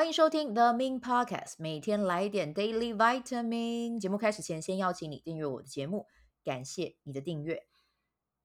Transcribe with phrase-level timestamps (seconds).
[0.00, 4.00] 欢迎收听 The Min Podcast，每天来点 Daily Vitamin。
[4.00, 6.06] 节目开始前，先邀请你订阅我的节目，
[6.42, 7.66] 感谢你的订阅。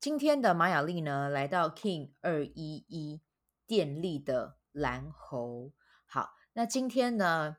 [0.00, 3.20] 今天的马雅丽呢，来到 King 二一一
[3.68, 5.70] 电力的蓝猴。
[6.06, 7.58] 好，那今天呢，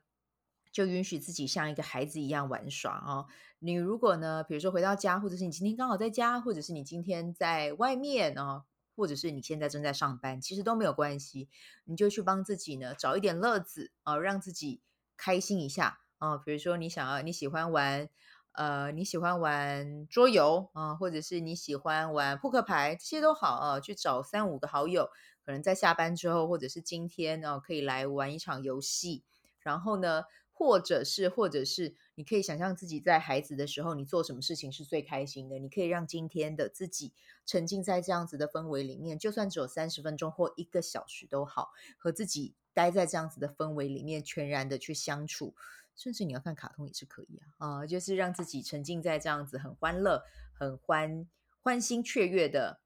[0.70, 3.24] 就允许自己像一个孩子一样玩耍哦。
[3.60, 8.64] 你如果呢，比如说回到家，或者是你今天刚好在家，或者是你今天在外面哦。
[8.96, 11.48] 或者是你现在正在上班，其实都没有关系，
[11.84, 14.80] 你就去帮自己呢找一点乐子啊、让自己
[15.16, 18.08] 开心一下啊、比如说你想要你喜欢玩
[18.52, 25.10] 呃你喜欢玩桌游啊、或者是你喜欢玩扑克牌，这些都好啊、去找三五个好友，
[25.44, 29.22] 可能在下班之后，或者是今天呢、可以来玩一场游戏，
[29.60, 30.24] 然后呢。
[30.58, 35.58] 或者是，或者是，你可以想象自己在孩子的时候，你做什么事情是最开心的？
[35.58, 37.12] 你可以让今天的自己
[37.44, 45.54] 沉浸在这样子的氛围里面，就算只有三十分钟或一个小时都好，和自己待在这样子的氛围里面，全然的去相处，
[45.94, 51.28] 甚至你要看卡通也是可以啊，啊、就是让自己沉浸在这样子很欢乐、很欢
[51.60, 52.80] 欢欣雀跃的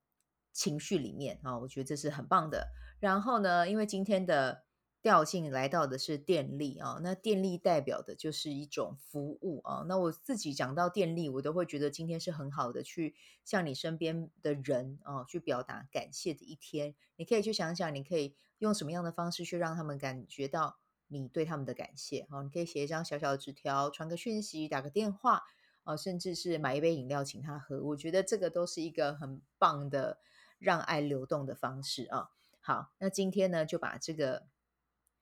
[0.52, 2.72] 情绪里面啊、我觉得这是很棒的。
[2.98, 4.64] 然后呢，因为今天的。
[5.02, 9.82] 调性来到的是电力啊，那电力代表的就是一种服务啊。
[9.88, 16.94] 那我自己讲到电力，我都会觉得今天是很好的，去向你身边的人啊，去表达感谢的一天。
[17.16, 20.76] 你可以去想想，你可以用什么样的方式去让他们感觉到
[21.08, 22.42] 你对他们的感谢啊？
[22.42, 25.44] 你可以写一张小小的纸条，传个讯息，打个电话
[25.84, 27.82] 啊，甚至是买一杯饮料请他喝。
[27.84, 30.18] 我觉得这个都是一个很棒的
[30.58, 32.28] 让爱流动的方式啊。
[32.60, 34.46] 好，那今天呢，就把这个。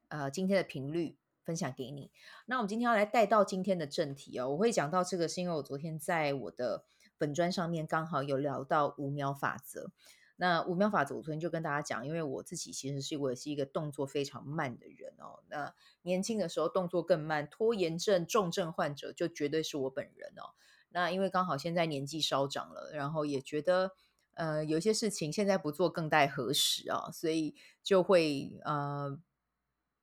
[0.09, 2.11] 呃，今天的频率分享给你。
[2.47, 4.51] 那我们今天要来带到今天的正题哦。
[4.51, 6.84] 我会讲到这个，是因为我昨天在我的
[7.17, 9.91] 本专上面刚好有聊到五秒法则。
[10.36, 15.42] 那五秒法则，我昨天就跟大家讲，因为我自己其实是我也是一个动作非常慢的人哦。
[15.48, 20.55] 那年轻的时候动作更慢，拖延症重症患者就绝对是我本人哦。
[20.90, 23.92] 那因为刚好现在年纪稍长了，然后也觉得
[24.35, 29.19] 呃有些事情现在不做更待何时啊，所以就会呃。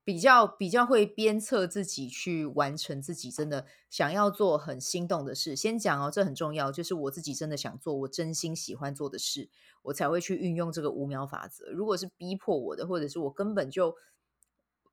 [0.06, 5.56] 比较比较会鞭策自己去完成自己真的想要做很心动的事。
[5.56, 9.50] 先讲哦，这很重要，就是我自己真的想做，我真心喜欢做的事，
[9.82, 11.72] 我才会去运用这个五秒法则。
[11.72, 13.96] 如果是逼迫我的，或者是我根本就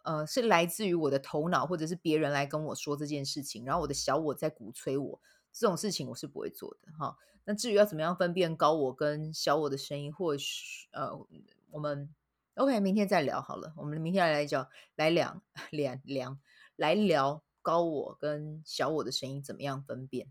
[0.02, 5.20] 呃是来自于我的头脑，或者是别人来跟我说这件事情，然后我的小我在鼓吹我，
[5.52, 7.18] 这种事情我是不会做的哈。
[7.44, 11.10] 那至于要怎么样分辨高我跟小我的声音，或许呃
[11.70, 12.08] 我们。
[12.56, 13.72] OK，明天再聊好了。
[13.78, 15.40] 我们明天来讲，来聊，
[15.72, 16.38] 聊，聊，
[16.76, 20.30] 来聊高我跟小我的声音怎么样分辨。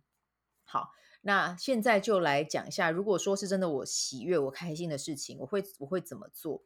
[0.64, 6.62] 好，那现在就来讲一下，如果说是真的我喜悦、我开心的事情，我会我会怎么做？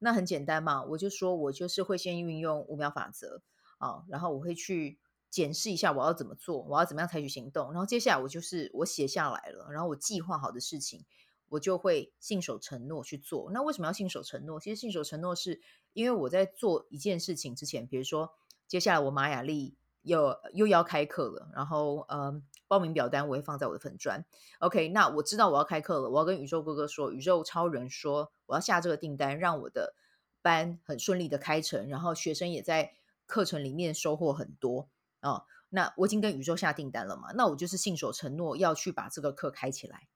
[0.00, 3.42] 那很简单嘛，我就说我就是会先运用五秒法则
[3.78, 4.98] 啊，然后我会去
[5.30, 11.06] 检视一下我要怎么做，我要怎么样采取行动，然后接下来我就是我写下来了，然后我计划好的事情。
[11.48, 13.50] 我就会信守承诺去做。
[13.52, 14.58] 那为什么要信守承诺？
[14.58, 15.60] 其实信守承诺是
[15.92, 18.34] 因为我在做一件事情之前，比如说
[18.66, 24.24] 接下来我玛雅历又又要开课了，然后嗯，报名表单我会放在我的粉专。
[24.58, 29.94] OK，那我知道我要开课了，我要跟宇宙哥哥说，宇宙超人说我要下这个订单，让我的
[30.42, 32.94] 班很顺利的开成，然后学生也在
[33.26, 34.88] 课程里面收获很多
[35.20, 35.44] 啊、哦。
[35.68, 37.32] 那我已经跟宇宙下订单了嘛？
[37.32, 40.08] 那我就是信守承诺要去把这个课开起来，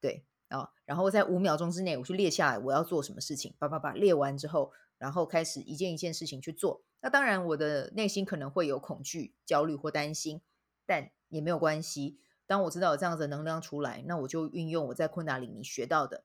[0.00, 0.24] 对。
[0.60, 6.82] 啊、然后在五秒钟之内，我去列下来我要做什么事情，叭叭叭列完之后，然后开始一件一件事情去做。
[7.00, 10.40] 那当然，我的内心可能会有恐惧、焦虑或担心，
[10.86, 12.18] 但也没有关系。
[12.46, 16.24] 当我知道有这样子的能量出来，那我就运用我在困难里尼学到的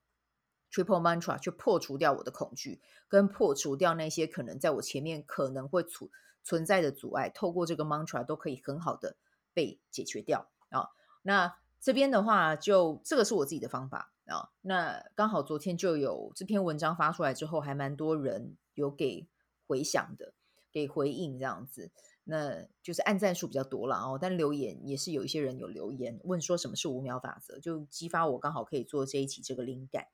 [0.72, 6.10] Triple Mantra 去破除掉我的恐惧，跟破除掉那些可能在我前面可能会存
[6.44, 9.16] 存在的阻碍，透过这个 Mantra 都可以很好的
[9.54, 10.90] 被解决掉啊、
[11.24, 19.28] 那这边的话，就这个是我自己的方法啊、那刚好昨天就有这篇文章发出来之后，还蛮多人有给
[19.68, 20.34] 回响的，
[20.72, 21.92] 给回应这样子。
[22.24, 30.06] 那就是按赞数比较多了哦，但留言也是有一些人有留言问说什么是五秒法则，就激发我刚好可以做这一期这个灵感。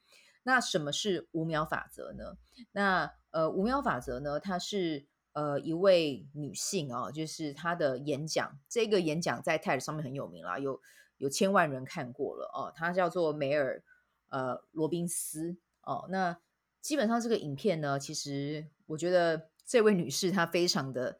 [0.43, 2.37] 那什么是五秒法则呢？
[2.71, 10.81] 那呃，五秒法则呢，它是呃一位女性、哦，就是她的演讲，这个演讲在 TED 上面很有名啦，有。
[11.19, 13.83] 有千万人看过了哦，她叫做梅尔
[14.29, 16.07] 呃罗宾斯哦。
[16.09, 16.39] 那
[16.81, 21.19] 基本上这个影片呢，其实我觉得这位女士她非常的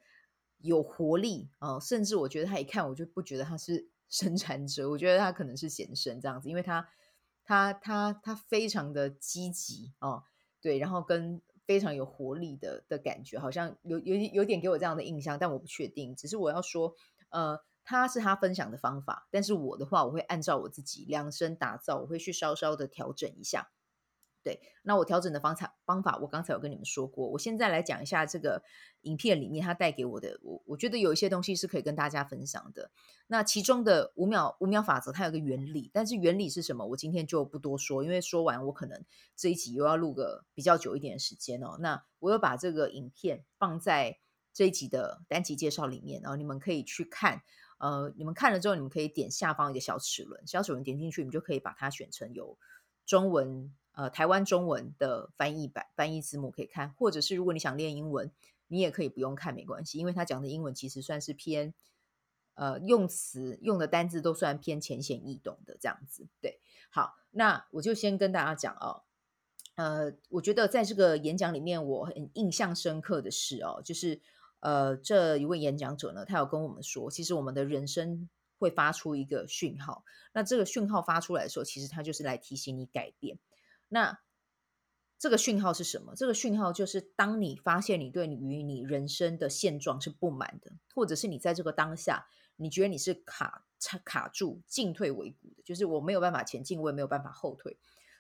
[0.60, 6.88] 有活力哦，甚至我觉得她一看我就不觉得她是 生产者，我觉得她可能是显生这样子，因为她
[7.44, 10.24] 她她她非常的积极哦，
[10.62, 16.16] 对，然后跟非常有活力的的感觉，好像有有有点给我这样的印象，但我不确定。
[16.16, 16.96] 只是我要说，
[17.30, 23.72] 呃，他是他分享的方法，但是我的话，我会按照我自己量身打造，我会去稍稍的调整一下。
[24.44, 27.30] 对，那我调整的方法方法，我刚才有跟你们说过。
[27.30, 28.62] 我现在来讲一下这个
[29.04, 32.92] 影片里面它带给我的，我我觉得有一些东西是可以跟大家分享的。
[33.28, 39.06] 那其中的五秒五秒法则，它有个原理，但是原理是什么，我今天就不多说，因为说完我可能
[39.38, 41.78] 这一集又要录个比较久一点的时间哦。
[41.80, 44.20] 那我有把这个影片放在
[44.54, 47.44] 这一集的单集介绍里面，然后你们可以去看。
[47.78, 52.58] 呃，你们看了之后，你们可以点下方一个小齿轮，小齿轮点进去，你们就可以把它选成有
[53.06, 53.74] 中文。
[53.94, 58.32] 呃，台湾中文的翻译版、翻译字幕可以看，或者是如果你想练英文，
[58.68, 61.74] 你也可以不用看，没关系，因为他讲的英文其实算是偏，
[62.54, 66.28] 呃，用词用的单字都算偏浅显易懂的这样子。
[66.40, 66.60] 对，
[66.92, 69.02] 好，那我就先跟大家讲哦，
[69.74, 74.22] 呃，我觉得在这个演讲里面，我很印象深刻的是哦，就是
[74.60, 78.28] 呃，这一位演讲者呢，他有跟我们说，其实我们的人生
[78.58, 83.38] 会发出一个讯号，那这个讯号发出来的时候，其实它就是来提醒你改变。
[83.88, 84.20] 那
[85.20, 86.14] 这个讯号是什么？
[86.16, 97.78] 这个讯号就是当你发现你对于你人生的现状是不满的，或者是你在这个当下，你觉得你是卡卡卡住、进退维谷的，就是我没有办法前进，我也没有办法后退。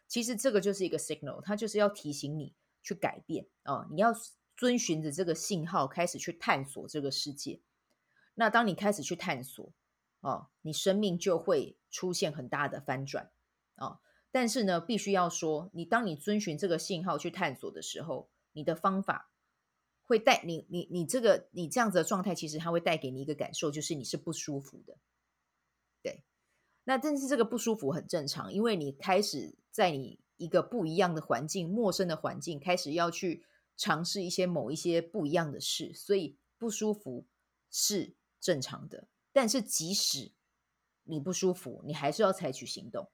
[0.07, 3.87] 其实这个就是一个 signal，它就是要提醒你去改变啊！
[3.91, 4.13] 你要
[4.57, 7.61] 遵循着这个信号开始去探索这个世界。
[8.33, 9.71] 那当你开始去探索
[10.19, 13.31] 哦，你生命就会出现很大的翻转
[13.75, 13.99] 哦！
[14.31, 19.31] 但是呢，必须要说，你当你遵循这个信号去探索的时候，你的方法
[20.03, 24.97] 会带你，你，你这个你这样子的状态，其实它会带给你一个感受，就是你是不舒服的。
[26.03, 26.23] 对，
[26.83, 33.45] 那但是这个不舒服很正常，因为你开始在你一个不一样的环境、陌生的环境，开始要去
[33.77, 37.25] 尝试一些某一些不一样的事，所以不舒服
[37.69, 39.07] 是正常的。
[39.31, 40.33] 但是即使
[41.03, 43.09] 你不舒服，你还是要采取行动。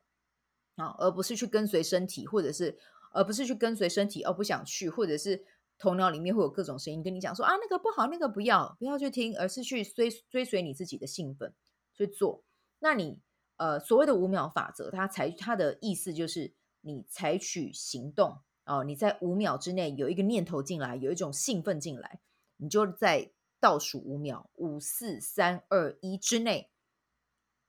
[0.75, 2.79] 啊，而不是去跟随身体，或者是
[3.11, 5.45] 而不是去跟随身体，而不想去，或者是
[5.77, 11.53] 头脑里面会有各种声音跟你讲说啊，那个不好，那个不要，不要去听，而是去追追随你自己的兴奋
[11.93, 12.43] 去做。
[12.79, 13.19] 那你
[13.57, 22.19] 呃所谓的五秒法则，它采它的意思就是你采取行动哦，你在五秒之内有一个念头进来，有一种兴奋进来，
[22.57, 26.69] 你就在倒数五秒，五四三二一之内，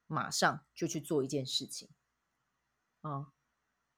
[0.07, 1.89] 马上就去做一件事情。
[3.01, 3.27] 哦，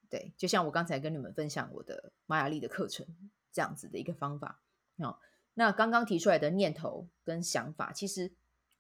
[0.10, 3.06] 对，就像我刚才跟你们分享我的玛雅历的课程
[3.52, 4.62] 这样子的一个方法。
[4.98, 5.20] 哦，
[5.54, 8.34] 那刚刚提出来的念头跟想法，其实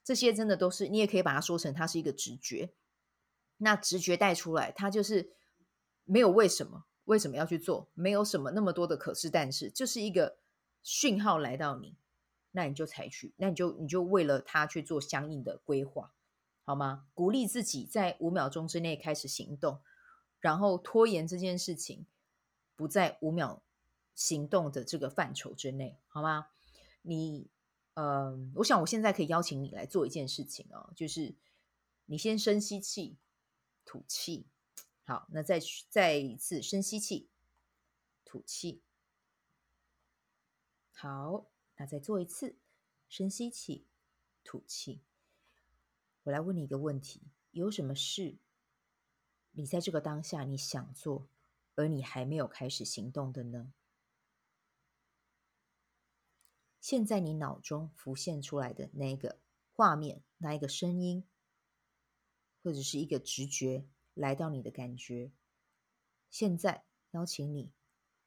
[0.03, 2.73] 这些真的都是你也可以把它说成它是一个直觉。
[3.57, 5.31] 那直觉带出来，它就是
[6.03, 10.37] 没有为什么，为什么要去做，没有什么那么多的可是但是，就是一个
[10.83, 11.95] 讯号来到你，
[12.51, 16.13] 那你就采取，那你就你就为了他去做相应的规划，
[16.63, 17.07] 好吗？
[17.13, 19.81] 鼓励自己在五秒钟之内开始行动。
[20.39, 22.05] 然后拖延这件事情
[22.75, 23.63] 不在五秒
[24.13, 26.49] 行动的这个范畴之内，好吗？
[27.01, 27.49] 你，
[27.95, 31.33] 呃，我想我现在可以邀请你来做一件事情哦，就是
[32.05, 33.17] 你先深吸气，
[33.83, 34.45] 吐气。
[35.07, 37.29] 好，那再去再一次深吸气，
[38.25, 38.83] 吐气。
[40.91, 42.57] 好，那再做一次
[43.07, 43.87] 深吸气，
[44.43, 45.05] 吐气。
[46.23, 47.21] 我来问你一个问题：
[47.51, 48.37] 有什么事？
[49.51, 51.29] 你在这个当下，你想做，
[51.75, 53.71] 而你还没有开始行动的呢？
[56.81, 59.39] 现在你脑中浮现出来的那一个
[59.71, 61.25] 画面，那一个声音，
[62.61, 63.87] 或者是一个直觉
[64.17, 65.31] 来到你的感觉，
[66.29, 67.71] 现在邀请你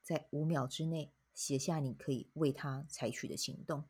[0.03, 3.89] 在五秒之内写下你可以为它采取的行动。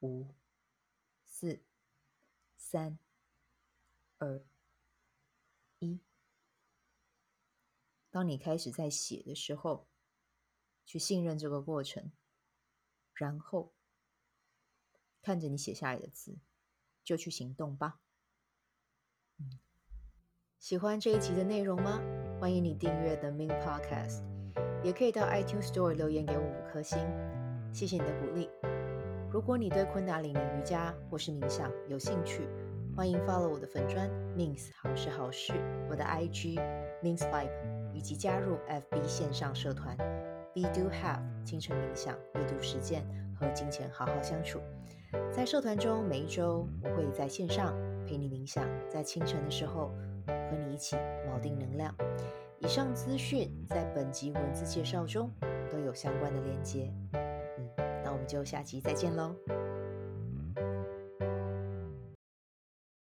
[0.00, 0.34] 五、
[1.26, 1.62] 四、
[2.56, 2.98] 三、
[4.18, 4.44] 二、
[5.78, 6.00] 一。
[8.10, 9.88] 当你开始在写的时候，
[10.86, 12.10] 去信任这个过程，
[13.12, 13.74] 然后
[15.20, 16.38] 看着你写下来的字，
[17.04, 18.00] 就去行动吧。
[19.36, 19.58] 嗯，
[20.58, 22.00] 喜欢这一集的内容吗？
[22.40, 24.22] 欢迎你订阅 The Min Podcast，
[24.82, 26.98] 也可以到 iTunes Store 留言给我五颗星，
[27.72, 28.48] 谢谢你的鼓励。
[29.30, 32.48] 如果你对昆达里尼瑜伽或是冥想有兴趣，
[32.96, 35.52] 欢迎 follow 我的粉专 Mins 好事好事，
[35.88, 36.58] 我的 IG
[37.02, 37.76] Mins Vibe。
[37.94, 39.96] 以及加入 FB 线上社团
[40.54, 43.06] Be Do Have 清晨冥想、阅读实践
[43.40, 44.60] 和金钱好好相处。
[45.32, 47.74] 在社团中，每一周我会在线上
[48.06, 49.90] 陪你冥想，在清晨的时候
[50.26, 50.96] 和你一起
[51.28, 51.94] 锚定能量。
[52.58, 55.30] 以上资讯在本集文字介绍中
[55.70, 56.92] 都有相关的链接。
[57.12, 57.68] 嗯，
[58.02, 59.34] 那我们就下集再见喽。